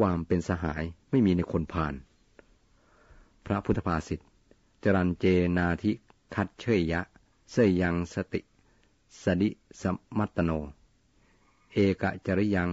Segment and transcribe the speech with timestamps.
[0.00, 1.94] ความเป็นสหายไม่มีในคนผ่าน
[3.46, 4.20] พระพุทธภาษิต
[4.84, 5.24] จรันเจ
[5.56, 5.92] นาธิ
[6.34, 7.00] คัดเชยยะ
[7.50, 8.40] เสยยังสติ
[9.22, 9.50] สดิ
[9.80, 9.82] ส
[10.18, 10.50] มัตโน
[11.72, 12.70] เอกจริยัง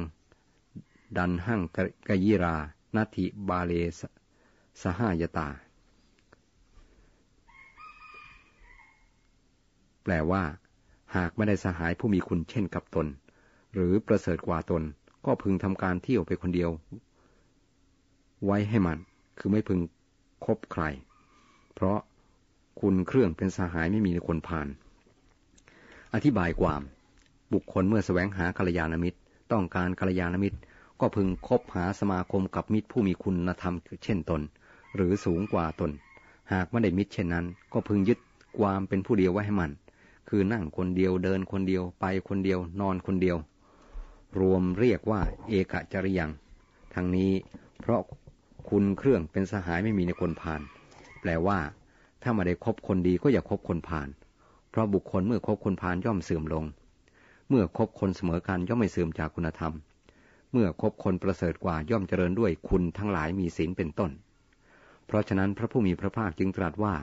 [1.18, 1.62] ดันหั่ง
[2.08, 2.55] กยิรา
[2.96, 3.74] นาทิบาเล
[4.82, 5.48] สหายตา
[10.04, 10.44] แปลว่า
[11.16, 13.08] หากไม่ได้สหายผู้มีคุณเช่นกับตน
[13.74, 14.84] หรือประเสริฐกว่าตน
[15.26, 16.72] ก็พึงทำการเที่ยวไปคนเดียว
[18.45, 18.98] ไว้ให้มัน
[19.39, 19.79] คือไม่พึง
[20.45, 20.84] คบใคร
[21.75, 21.99] เพราะ
[22.79, 24.67] คุณเครื่องเป็นสหายไม่มีคนผ่าน
[26.13, 26.81] อธิบายความ
[27.53, 29.20] บุคคลเมื่อแสวงหากัลยาณมิตร
[29.52, 30.57] ต้องการกัลยาณมิตร
[30.99, 34.41] ก็พึงคบหาสมาคมกับมิตรผู้มีคุณธรรมเช่นตน
[34.95, 35.91] หรือสูงกว่าตน
[36.51, 38.20] หากไม่ได้มิตรเช่นนั้น ก็พึงยึด
[38.57, 39.71] ความเป็นผู้เดียวไว้ให้มัน
[40.29, 43.37] คือนั่งคนเดียวเดินคนเดียวไปคนเดียวนอนคนเดียว
[44.40, 46.29] รวมเรียกว่าเอกจริยัง
[46.93, 47.31] ทั้งนี้
[47.79, 48.01] เพราะ
[48.68, 50.62] คุณเครื่องเป็นสหายไม่มีในคนผ่าน
[51.21, 51.60] แปลว่า
[52.24, 54.07] ถ้ามาได้คบคนดีก็อย่าคบคนผ่าน
[54.70, 56.65] เพราะบุคคลเมื่อคบคนผ่านย่อมเสื่อมลง
[57.49, 59.74] เมื่อคบคนเสมอกันย่อมไม่เสื่อมจากคุณธรรม
[60.52, 64.12] เมื่อคบคนประเสริฐกว่าย่อมเจริญด้วยคุณทั้งหลายมีศีลเป็นต้น
[65.06, 66.96] เพราะฉะนั้นพระผู้มีพระภาคจึงตรัสว่า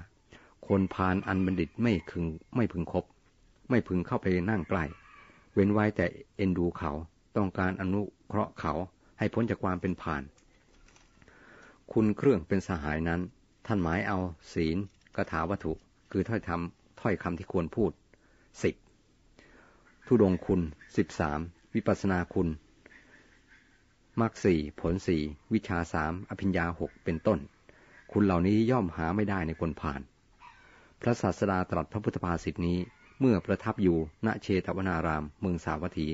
[0.69, 3.05] คนพานอันบัณฑิตไม่คึงไม่พึงคบ
[3.71, 4.84] ไม่พึงเข้าไปนั่งใกล้
[5.55, 6.93] เว้นไว้แต่เอ็นดูเขา
[7.37, 8.73] ต้องการอนุเคราะห์เขา
[9.19, 10.23] ให้พ้นจากความเป็นผ่าน
[11.92, 13.20] คุณเครื่องเป็นสหายนั้น
[13.67, 14.19] ท่านหมายเอา
[14.53, 14.77] ศีล
[15.17, 15.73] คาถาวัตถุ
[16.12, 17.91] คือถ้อยทำถ้อยคำที่ควรพูด
[18.62, 18.75] สิบ
[20.06, 20.61] ทุดงคุณ
[20.97, 21.41] สิบสาม
[21.75, 22.48] วิปัสนาคุณ
[24.20, 27.39] มรรคสี่ผลสี่วิชาสามอภิญญาหกเป็นต้น
[28.12, 30.00] คุณเหล่านี้ย่อมหาไม่ได้ในคนผ่าน
[31.00, 32.78] พระศาสดาตรัสพระพุทธภาษิตนี้
[33.21, 36.09] เมื่อประทับอยู่ณเชตวนารามเมืองสาวัตถี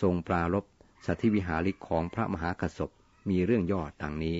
[0.00, 0.64] ทรงปรารบ
[1.06, 2.90] สัตธิวิหาริกของพระมหากษัต
[3.28, 4.36] มีเรื่องย่อดังนี้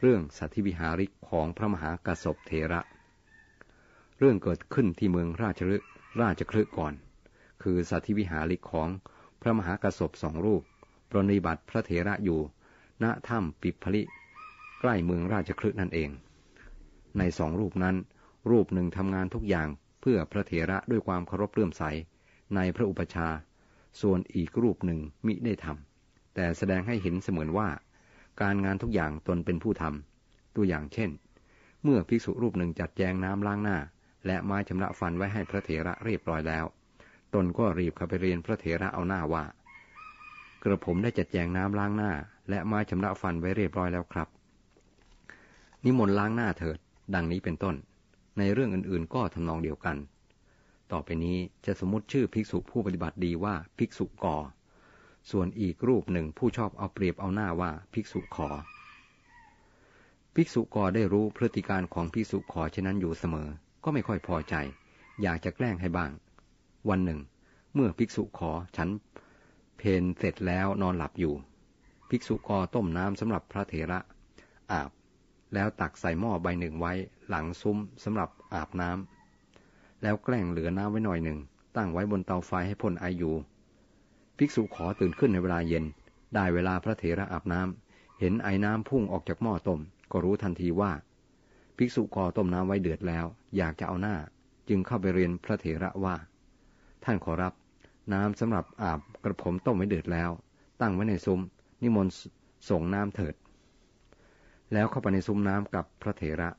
[0.00, 2.80] เรื่องสัตวิหาริกของพระมหากระสบเถระ
[4.18, 5.78] เรื่องเกิดขึ้นที่เมืองราชฤ
[6.20, 6.94] ราชคลึก่อน
[7.62, 8.88] คือสัตวิหาริกของ
[9.42, 10.62] พระมหากระสบสองรูป
[11.10, 12.40] ปรนิบัติพระเถระอยู่
[13.02, 14.02] ณถ้ำปิพลิ
[14.80, 16.10] ใกล้เมืองราชคลึนั่นเอง
[17.18, 17.96] ในสองรูปนั้น
[18.50, 19.68] รูปหนึ่งทำงานทุกอย่าง
[20.00, 21.82] เพื่อพระเถระด้วยความเคารพเลื่อมใส
[22.54, 23.28] ในพระอุปชา
[24.00, 27.68] ส่วนอีกรูปหนึ่งมิได้ทำแต่แสดงให้เห็นเสมือนว่า
[28.42, 31.10] การงานทุกอย่างตนเป็นผู้ทำตัวอย่างเช่น
[31.82, 33.78] เมื่อภิกษุรูปหนึ่งจัดแจงน้ำล้างหน้า
[34.26, 36.64] และไม้ชำระฟันไว้ให้พระเถระเรียบร้อยแล้ว
[37.34, 39.44] ตนก็รีบเข้าไปเรียนพระเถระเอาหน้าว่า
[40.62, 42.12] กระผมได้จัดแจงน้ำล้างหน้า
[42.50, 44.28] และไม้ชำระฟันไว้เรียบร้อยแล้วครับ
[45.84, 46.78] นิมนต์ล้างหน้าเถิด
[47.14, 47.74] ดังนี้เป็นต้น
[48.38, 49.96] ในเรื่องอื่นๆ ก็ทำนองเดียวกัน
[50.92, 51.36] ต่อไปนี้
[51.66, 54.36] จะสมมติชื่อภิกษุผู้ปฏิบัติดีว่าภิกษุก่อ
[55.30, 58.48] ส่วนอีกรูปหนึ่งผู้ชอบเอาเปรียบเอาหน้าว่าภิกษุขอ
[60.34, 63.48] ภิกษุกอได้รู้พฤติการของภิกษุขอเช่นนั้นอยู่เสมอ
[63.84, 64.54] ก็ไม่ค่อยพอใจ
[65.22, 66.10] อยากจะแกล้งให้บ้าง
[66.88, 67.20] วันหนึ่ง
[67.74, 68.88] เมื่อภิกษุขอฉัน
[69.76, 71.34] เพนเสร็จแล้วนอนหลับอยู่
[72.08, 74.00] ภิกษุกอต้มน้ำสำหรับพระเถระ
[74.72, 74.90] อาบ
[75.54, 76.92] แล้วตักใส่หม้อใบหนึ่งไว้
[77.28, 81.38] หลังซุ้มสำหรับอาบน้ำแล้วแกล้งเหลือน้ำไว้หน่อยหนึ่ง
[81.76, 83.34] ตั้งไว้บนเตาไฟให้พ่นไออยู่
[84.42, 85.84] ภิกษุขอตื่นขึ้นในเวลาเย็น
[86.34, 89.80] ได้เวลาพระเถระอาบน้ำเห็นไอ้น้ำพุ่งออกจากหม้อต้ม
[90.12, 90.92] ก็รู้ทันทีว่า
[91.76, 93.24] ภิกษุขอต้มน้ำไว้เดือดแล้ว
[93.56, 94.16] อยากจะเอาหน้า
[94.68, 96.16] จึงเข้าไปเรียนพระเถระว่า
[97.04, 97.52] ท่านขอรับ
[98.12, 100.30] น้ำสำหรับอาบกระผมต้มไว้เดือดแล้ว
[100.80, 101.40] ตั้งไว้ในซุ้ม
[101.82, 102.12] นิมนต์
[102.70, 103.34] ส่งน้ำเถิด
[104.72, 106.50] แล้วเข้าไปในซุ้มน้ำกับพระเถระ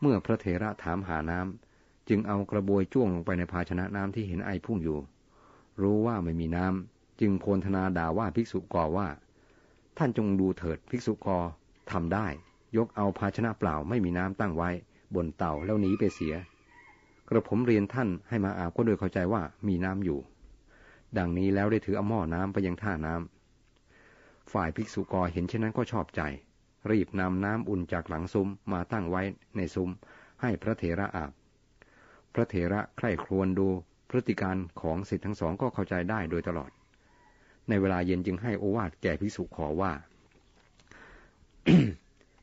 [0.00, 4.98] เมื่อพระเถระถามหาน้ำจึงเอากระบวยจ้วงลงไปในภาชนะน้ำที่เห็นไอพุ่งอยู่
[5.82, 9.08] รู้ว่าไม่มีน้ำ จึงโพลธนาด่าว่าภิกษุกอว่า
[9.98, 11.38] ท่านจงดูเถิดภิกษุกอ
[11.90, 12.26] ทำได้
[12.76, 14.70] ยกเอาภาชนะเปล่าไม่มีน้ำตั้งไว้
[15.14, 16.34] บนเต่าแล้วหนีไปเสีย
[17.28, 20.18] กระผมเรียนท่านให้มาอาบก็โดยเข้าใจว่ามีน้ำอยู่
[21.18, 26.22] ดังนี้แล้วได้ถือเอาหม้อน้ำไปยังท่าน้ำฝ่ายภิกษุกอเห็นเช่นนั้นก็ชอบใจ
[26.90, 29.22] รีบนำน้ำอุ่นจากหลังซุ้มมาตั้งไว้
[29.56, 29.90] ในซุ้ม
[30.40, 31.30] ให้พระเถระอาบ
[32.34, 33.68] พระเถระใคร่ครวญดู
[34.08, 36.70] พฤติการของสิทธิทั้งสองก็เข้าใจได้โดยตลอด
[37.68, 39.92] ในเวลาเย็นจึงให้โอวาทแก่ภิกษุขอว่า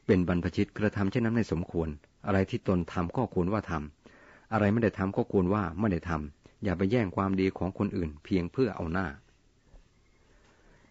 [0.05, 1.89] เป็นบรรพชิตกระทำเช่นนั้นไม่สมควร
[2.25, 9.07] อะไรที่ตนทำก็ควรว่าทำอะไรไม่ได้ทำก็ควรว่าไม่ได้ทำอย่าไปแย่งความดีของคนอื่น เพียงเพื่อเอาหน้า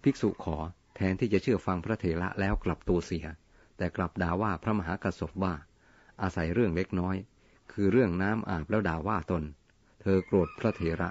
[0.02, 0.56] ภิกษุขอ
[0.96, 3.26] แทนที่จะเชื่อฟังพระเถระแล้วกลับตัวเสีย
[3.76, 5.54] แต่กลับด่าว่าพระมหากระสบว่า
[6.22, 7.16] อาศัยเรื่องเล็กน้อย
[7.72, 9.42] คือเรื่องน้ำอาบแล้วด่าว่าตน
[10.00, 11.10] เธอโกรธพระเถระ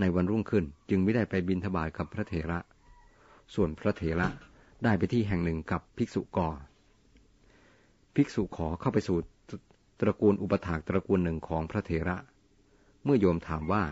[0.00, 2.58] ในวันรุ่งขึ้นจึงไม่ได้ไปบินทบาทกับพระเถระ
[3.54, 4.28] ส่วนพระเถระ
[4.84, 6.48] ได้ไปที่แห่งหนึ่งกับภิกษุกอ
[8.14, 9.18] ภิกษุขอเข้าไปสู่
[10.00, 12.16] ตระกูลอุปถากตระกูลหนึ่งของพระเถระ
[13.04, 13.82] เมื่อโยมถามว่า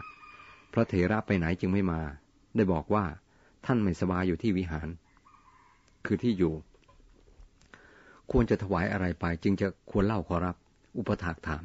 [0.72, 2.00] พระเถระไปไหนจึงไม่มา
[2.56, 3.04] ได้บอกว่า
[3.66, 4.88] ท่านไม่สบายอยู่ที่วิหาร
[6.06, 6.54] คือที่อยู่
[8.30, 10.56] ควรจะถวายอะไรไปจึงจะควรเล่าขอรับ
[10.98, 11.64] อุปถากถาม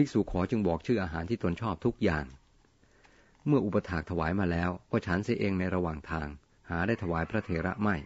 [0.02, 2.24] ิกษุขอจึงบอกชื่ออาหารที่ตนชอบทุกอย่าง
[3.46, 6.28] เมื่ออุปถากถวายมาแล้วก็ฉันเสียเองในระหว่างทาง
[6.70, 7.96] หาได้ถวายพระเถระไม่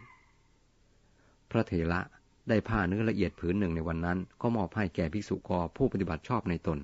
[1.51, 2.01] พระเถระ
[2.49, 6.79] ได้ผ้าเนื้อละเอียดผืนหนึ่งในวันนั้น ก็มอบให้แก่ภิกษุกอผู้ปฏิบัติชอบในตน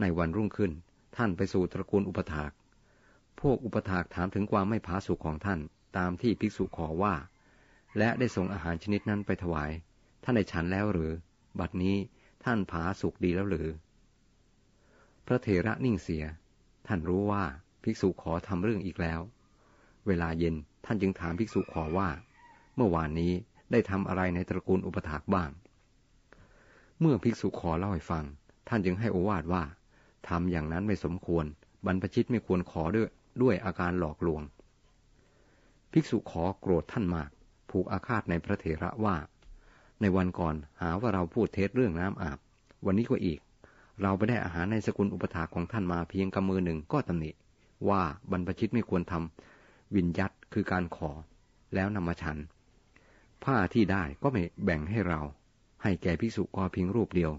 [0.00, 0.72] ในวันรุ่งขึ้น
[1.16, 2.50] ท่านไปสู่ตระกูลอุปถาก
[3.40, 5.60] พวกอุปถากถามถึงความไม่ผาสุกของท่าน
[5.96, 7.14] ตามที่ภิกษุขอว่า
[7.98, 9.70] และได้ส่งอาหารชนิดนั้นไปถวาย
[10.24, 11.12] ท่านได้ฉันแล้วหรือ
[11.60, 11.96] บัดนี้
[12.44, 13.68] ท่านผาสุกดีแล้วหรือ
[15.26, 16.24] พระเถระนิ่งเสีย
[16.86, 17.44] ท่านรู้ว่า
[17.82, 19.20] ภิกษุขอทำเรื่องอีกแล้ว
[20.06, 20.54] เวลาเย็น
[20.84, 22.08] ท่านจึงถามภิกษุขอว่า
[22.76, 23.32] เมื่อวานนี้
[23.72, 25.50] ได้ทำอะไรในตระกูลอุปถากบ้าง
[27.00, 28.24] เมื่อภิกษุขอเล่าให้ฟัง
[28.68, 29.62] ท่านจึงให้โอวาทว่า
[30.28, 31.44] ทำอย่างนั้นไม่สมควร
[31.86, 33.08] บรรพชิตไม่ควรขอด้วย
[33.42, 34.42] ด้วยอาการหลอกลวง
[35.92, 37.30] ภิกษุขอโกรธท่านมาก
[37.70, 39.16] ผูกอาฆาตในพระเถระว่า
[40.00, 42.38] ในวันก่อนหาว่าเราพูดเท็จเรื่องน้ำอาบ
[42.86, 43.40] วันนี้ก็อีก
[44.02, 47.30] เราไปได้อาหารในสกุลอุปถาของท่านมาเพียงกำมือหนึ่งก็ตำหนิ
[47.88, 51.10] ว่าบรรพชิตไม่ควรทำวินยัตคือการขอ
[51.74, 52.38] แล้วนำมาฉัน
[53.44, 55.20] ผ้าที่ได้ก็ไม่แบ่งให้เรา
[55.82, 57.32] ให้แก่ภิกษุกอเพียงรูปเดียว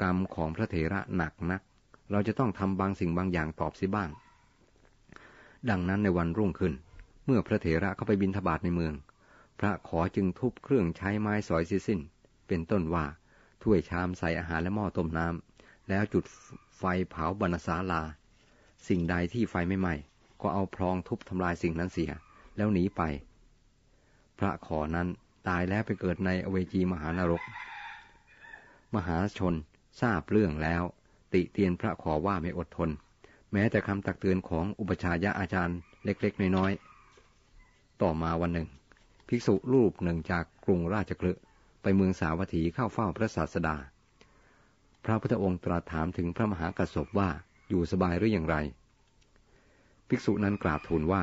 [0.00, 1.62] กรรมของพระเถระหนักนัก
[2.10, 4.10] เราจะต้องทำบางสิ่งบางอย่างตอบสิบ้าง
[5.70, 6.74] ดังนั้นในวันรุ่งขึ้น
[7.26, 8.94] เมื่อพระเถระเข้าไปบินทบาทในเมือง
[9.58, 12.00] พระขอจึงทุบเครื่องใช้ไม้สอยสิ้น
[12.48, 13.04] เป็นต้นว่า
[13.62, 15.40] ถ้วยชามใส่อาหารและหม้อต้มน้ำ
[15.90, 16.24] แล้วจุด
[16.78, 18.02] ไฟเผาบรรณศาลา
[18.88, 19.94] สิ่งใดที่ไฟไม่ไหม้
[20.40, 22.10] ก็เอาพลองทุบทำลายสิ่งนั้นเสีย
[22.56, 23.02] แล้วหนีไป
[24.38, 25.08] พระขอนั้น
[25.48, 27.42] ตายแล้วไปเกิดในอเวจีมหานรก
[28.94, 29.54] มหาชน
[30.00, 30.82] ทราบเรื่องแล้ว
[31.32, 32.90] ติเตียนพระขอว่าไม่อดทน
[33.52, 38.68] แม้แต่คำตักเตือนของอุปชายะอาจารย์เล็กๆน้อยๆ ต่อมาวันหนึ่ง
[39.28, 41.42] ภิกษุรูปหนึ่งจากกรุงราชกฤห์
[41.82, 43.76] ไปเมืองสาวัตถีเข้าเฝ้าพระศาสดา
[45.04, 47.28] พระพุทธองค์ตรัสถามถึงพระมหากระสบว่า
[47.68, 48.56] อยู่สบายหรืออย่างไร
[50.08, 51.22] ภิกษุนั้นกราบทูลว่า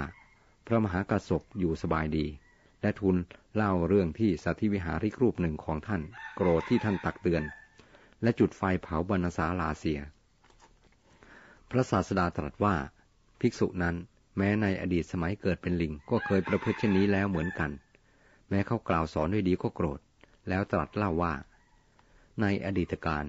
[0.68, 2.26] พระมหากระสบอยู่สบายดี
[2.82, 3.16] และทูล
[3.56, 6.02] เล่าเรื่องที่สัตวิหาริกรูปหนึ่งของท่าน
[6.36, 7.44] โกรธที่ท่านตักเตือน
[8.24, 10.00] และจุดไฟเผาบรรณศาลาเสีย
[11.70, 12.76] พระศาสดาตรัสว่า
[13.42, 13.96] ภิกษุนั้น
[14.38, 17.72] แม้ในอดีตสมัยเกิดเป็นลิงก็เคยประพฤติเช่นนี้แล้วเหมือนกัน
[18.50, 20.00] แม้เขากล่าวสอนด้วยดีก็โกรธ
[20.50, 21.34] แล้วตรัสเล่าว่า
[22.42, 23.26] ในอดีตการ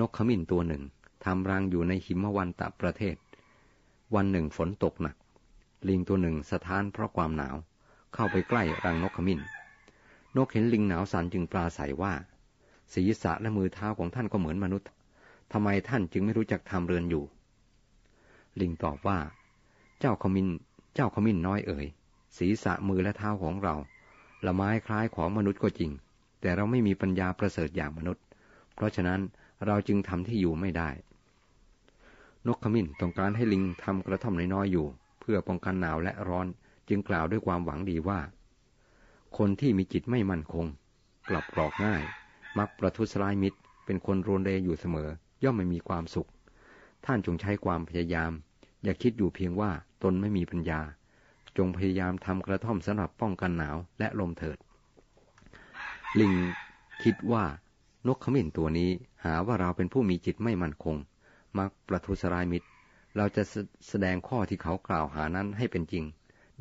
[0.00, 0.82] นกขมิ้นตัวหนึ่ง
[1.24, 3.16] ทำรังอยู่ในหิมวันตะประเทศ
[4.14, 5.16] วันหนึ่งฝนตกหนัก
[5.88, 7.56] ลิงตัวหนึ่งสะท้านเพราะความหนาว
[8.14, 9.40] เข้าไปใกล้รังนกขมิ้น
[10.36, 12.12] นกเห็นลิงหนาวสันจึงปราศัยว่า
[12.94, 14.88] ศีรษะและมือเท้าของท่านก็เหมือนมนุษย์
[15.52, 17.24] ทำไมท่านจึงไม่รู้จักทำเรือนอยู่
[18.60, 19.18] ลิงตอบว่า
[20.00, 20.48] เจ้าขมิ้น
[20.94, 21.86] เจ้าขมิ้นน้อยเอ๋ย
[22.38, 23.74] ศีรษะมือและเท้าของเรา
[24.46, 25.90] ละไม้คล้ายของมนุษย์ก็จริง
[26.40, 28.22] แต่เราไม่มีปัญญาประเสริฐอย่างมนุษย์
[28.74, 29.20] เพราะฉะนั้น
[29.66, 30.90] เราจึงทำที่อยู่ไม่ได้
[32.46, 34.86] นกขมิ้นต้องการให้ลิงทำกระท่อมน้อยๆอยู่
[35.20, 36.46] เพื่อป้องกันหนาวและร้อน
[36.88, 38.20] จึงกล่าวด้วยความหวังดีว่า
[39.38, 40.66] คนที่มีจิตไม่มั่นคง
[41.28, 42.02] กลับกรอกง่าย
[42.58, 45.08] มักประทุษร้ายมิตร เป็นคนโรนเรอยู่เสมอ
[45.42, 46.28] ย่อมไม่มีความสุข
[47.04, 48.32] ท่านจงใช้ความพยายาม
[48.84, 49.70] อย่าคิดอยู่เพียงว่า
[50.02, 50.80] ตนไม่มีปัญญา
[51.56, 54.58] จงพยายามทำกระท่อมสำหรับป้องกันหนาวและลมเถิด
[56.20, 56.32] ลิง
[57.02, 57.44] คิดว่า
[58.06, 58.90] นกขมิ้นตัวนี้
[59.24, 60.96] หาว่าเราเป็นผู้มีจิตไม่มั่นคง
[61.58, 62.68] มักประทุษร้ายมิตร
[63.16, 63.42] เราจะ
[63.88, 66.04] แสดงข้อที่เขากล่าวหานั้นให้เป็นจริง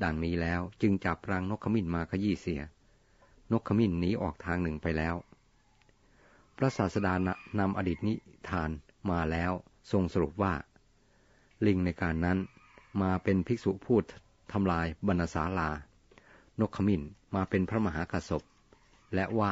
[0.03, 2.61] ดังนี้แล้วจึงจับรังนกขมิ้นมาขยี้เสีย
[3.51, 5.15] นกขมิ้นหนีออกทางหนึ่งไปแล้ว
[6.57, 7.13] พระศาสดา
[7.59, 8.13] นำอดีตนิ
[8.49, 8.69] ทาน
[9.09, 9.51] มาแล้ว
[9.91, 10.53] ทรงสรุปว่า
[11.65, 12.37] ลิงในการนั้น
[13.01, 14.03] มาเป็นภิกษุพูด
[14.51, 15.69] ทำลายบรรณศาลา
[16.59, 17.01] นกขมิ้น
[17.35, 18.43] มาเป็นพระมหากาสบ
[19.15, 19.49] และว่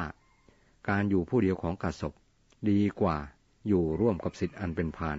[0.88, 2.12] การอยู่ผู้เดียวของกาสบ
[2.70, 3.16] ดีกว่า
[3.68, 5.18] อยู่ร่วมกับสิทธิ์อันเป็นพาน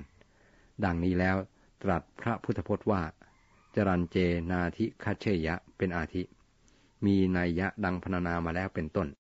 [0.83, 1.37] ดังนี้แล้ว
[1.83, 3.01] ตรัสพระพุทธพจน์ว่า
[3.75, 4.17] จรันเจ
[4.51, 6.23] นาธิคเชยะเป็นอาทิ
[7.05, 9.07] มีนัยยะดังพนานามาแล้วเป็นต้น